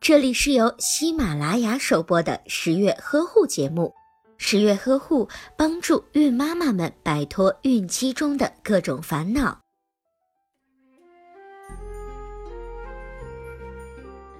[0.00, 3.92] 这里是由喜马拉雅首播的十月呵护节目。
[4.36, 9.60] 十月呵护帮助孕妈妈们摆脱孕期中的各种烦恼。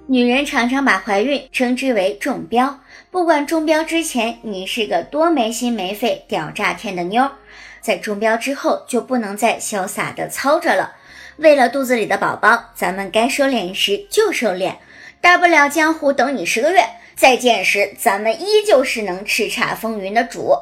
[0.07, 2.79] 女人常常把怀孕称之为中标，
[3.09, 7.27] 不管中标之前你是个多没心没肺、屌炸天的妞，
[7.81, 10.95] 在中标之后就不能再潇洒的操着了。
[11.37, 14.75] 为了肚子里的宝宝，咱们该收敛时就收敛，
[15.25, 16.85] 大不了江湖等你十个月。
[17.15, 20.53] 再见时，咱们依旧是能叱咤风云的主。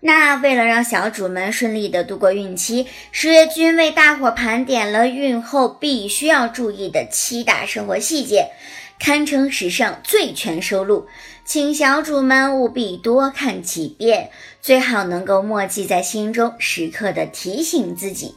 [0.00, 8.50] 那为了让小主们顺利的度过孕期，十月君为大伙盘点了孕后必须要注意的七大生活细节，
[8.98, 11.06] 堪称史上最全收录，
[11.46, 14.28] 请小主们务必多看几遍，
[14.60, 18.34] 最好能够默记在心中，时刻的提醒自己。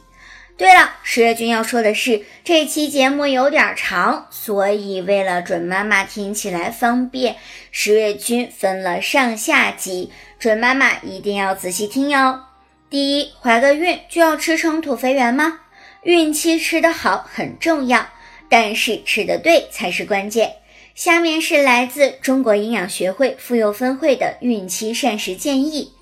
[0.56, 7.34] 对了，十月君要说的是，这期节目有点长，所以为了准妈妈听起来方便，
[7.72, 12.44] 十月君分了上下集，准妈妈一定要仔细听哟。
[12.88, 15.58] 第一，怀个孕就要吃成土肥圆吗？
[16.04, 18.06] 孕期吃得好很重要，
[18.48, 20.52] 但是吃得对才是关键。
[20.94, 25.94] 下面是来自中国营养学会妇幼分会的孕期膳食建议。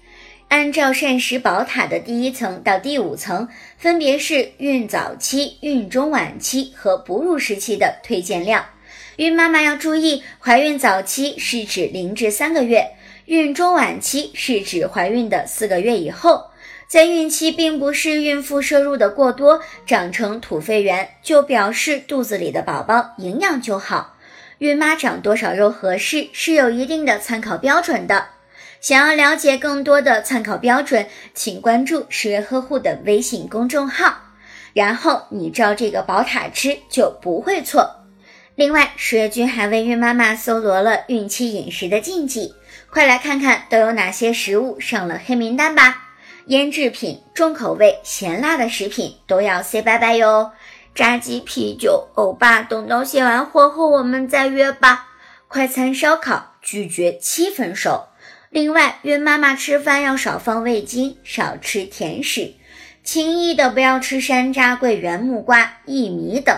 [0.53, 8.67] 按照膳食宝塔的第一层到第五层，分别是孕早期、孕中晚期和哺乳时期的推荐量。
[9.17, 12.91] 孕妈妈要注意，怀孕早期是指零至三个月，
[13.25, 16.51] 孕中晚期是指怀孕的四个月以后。
[16.87, 24.19] 在孕期，并不是孕妇摄入的过多长成土肥圆就表示肚子里的宝宝营养就好。
[24.59, 28.27] 孕妈长多少肉合适是有一定的参考标准的。
[28.83, 34.13] 想要了解更多的参考标准，请关注十月呵护的微信公众号，
[34.75, 38.03] 然后你照这个宝塔吃就不会错。
[38.57, 42.57] 另外，十月君还为孕妈妈搜罗了孕期饮食的禁忌，
[42.91, 46.09] 快来看看都有哪些食物上了黑名单吧！
[46.47, 50.51] 腌制品、重口味、咸辣的食品都要 say 拜拜哟！
[50.93, 55.07] 炸鸡、啤酒、欧巴，等到卸完货后我们再约吧。
[55.47, 58.09] 快餐、烧烤，拒绝七分熟。
[58.53, 62.53] 另外，孕妈妈吃饭要少放味精，少吃甜食，
[63.03, 66.55] 轻易的不要吃山楂、桂圆、木瓜、薏米等。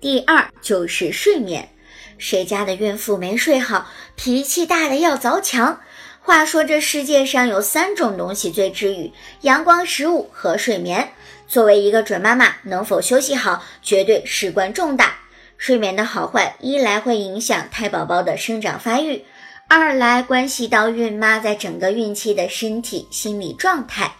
[0.00, 1.68] 第二就是睡眠，
[2.16, 5.82] 谁家的孕妇没睡好，脾气大的要凿墙。
[6.22, 9.12] 话说这世界上有三种东西最治愈：
[9.42, 11.10] 阳光、食物和睡眠。
[11.46, 15.18] 作为一个准妈妈，能否休息好，绝对事关重大。
[15.58, 19.26] 睡眠的好坏，一来会影响胎宝宝的生长发育。
[19.70, 24.12] 二来关系到孕妈在整个孕期的身体、心理状态，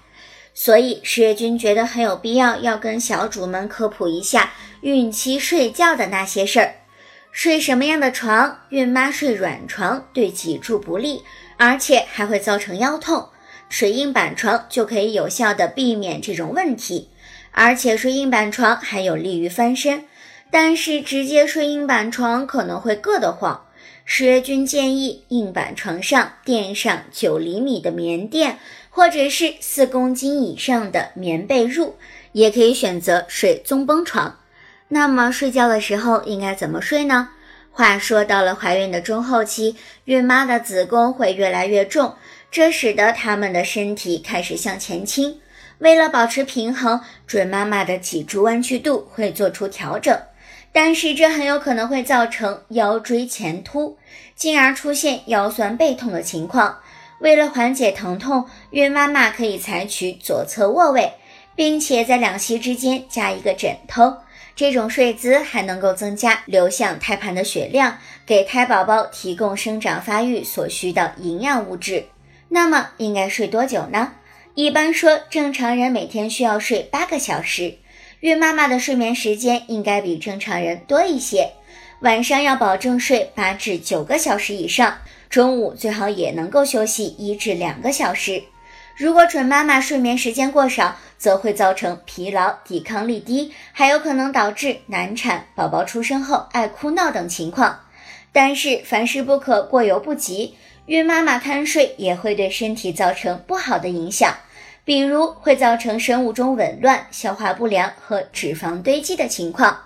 [0.53, 6.75] 所以十月君觉得很有必要要跟小主们科普一下孕期睡觉的那些事儿。
[7.33, 8.59] 睡什么样的床？
[8.69, 11.23] 孕妈睡软床对脊柱不利，
[11.57, 13.31] 而且还会造成腰痛。
[13.71, 17.09] 睡硬板床就可以有效的避免这种问题，
[17.53, 20.05] 而且睡硬板床还有利于翻身。
[20.51, 23.65] 但是直接睡硬板床可能会硌得慌。
[24.11, 28.59] 十月君建议，硬板床上垫上九厘米的棉垫，
[28.89, 31.93] 或者是四公斤以上的棉被褥，
[32.33, 34.39] 也可以选择睡棕绷床。
[34.89, 37.29] 那么睡觉的时候应该怎么睡呢？
[37.71, 39.77] 话说到了怀孕的中后期，
[40.07, 42.15] 孕妈的子宫会越来越重，
[42.51, 45.39] 这使得她们的身体开始向前倾。
[45.81, 50.19] 为了保持平衡，准妈妈的脊柱弯曲度会做出调整。
[50.73, 53.99] 但是这很有可能会造成腰椎前凸，
[54.35, 56.79] 进而出现腰酸背痛的情况。
[57.21, 61.15] 为了缓解疼痛，孕妈妈可以采取左侧卧位，
[61.57, 64.19] 并且在两膝之间加一个枕头。
[64.55, 72.07] 这种睡姿还能够增加流向胎盘的血量，给胎宝宝提供生长发育所需的营养物质。
[72.49, 74.15] 那么应该睡多久呢？
[74.55, 77.79] 一般说，正常人每天需要睡八个小时。
[78.21, 81.53] 孕妈妈的睡眠时间应该比正常人多一些，
[82.01, 84.99] 晚上要保证睡八至九个小时以上，
[85.31, 88.43] 中午最好也能够休息一至两个小时。
[88.97, 97.83] 如果准妈妈睡眠时间过少，则会造成疲劳、抵抗力低，还有可能导致难产、宝宝出生后爱哭闹等情况。
[98.33, 100.57] 但是凡事不可过犹不及，
[100.87, 104.35] 孕妈妈贪睡也会对身体造成不好的影响。
[104.89, 109.83] 比如会造成生物钟紊乱、消化不良和脂肪堆积的情况。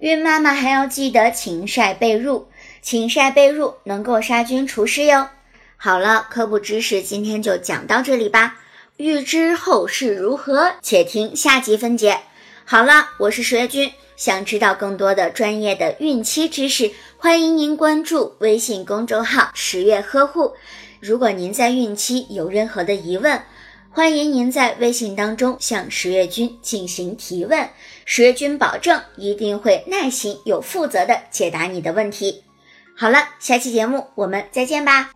[0.00, 2.46] 孕妈妈还要记得勤晒被褥，
[2.82, 5.28] 勤晒被褥能够杀菌除湿哟。
[5.76, 8.58] 好了，科普知识今天就讲到这里吧。
[8.96, 12.18] 欲知后事如何，且听下集分解。
[12.64, 20.54] 好了，我是十月君，想知道更多的专业的孕期知识，欢迎您关注微信公众号“十月呵护”。
[20.98, 23.40] 如果您在孕期有任何的疑问，
[23.92, 27.68] 欢迎您在微信当中向十月君进行提问，
[28.04, 32.44] 十月君保证一定会耐心、有负责的解答你的问题。
[32.96, 35.10] 好了，下期节目我们再见吧。